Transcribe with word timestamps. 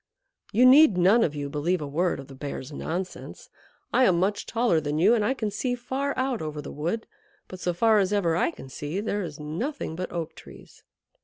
You 0.51 0.65
need 0.65 0.97
none 0.97 1.23
of 1.23 1.35
you 1.35 1.47
believe 1.47 1.79
a 1.79 1.85
word 1.85 2.19
of 2.19 2.27
the 2.27 2.33
Bear's 2.33 2.71
nonsense. 2.71 3.51
I 3.93 4.05
am 4.05 4.19
much 4.19 4.47
taller 4.47 4.81
than 4.81 4.97
you, 4.97 5.13
and 5.13 5.23
I 5.23 5.35
can 5.35 5.51
see 5.51 5.75
far 5.75 6.17
out 6.17 6.41
over 6.41 6.59
the 6.59 6.71
wood. 6.71 7.05
But 7.47 7.59
so 7.59 7.71
far 7.71 7.99
as 7.99 8.11
ever 8.11 8.35
I 8.35 8.49
can 8.49 8.67
see, 8.67 8.99
there 8.99 9.21
is 9.21 9.39
nothing 9.39 9.95
but 9.95 10.11
Oak 10.11 10.33
Trees." 10.33 10.81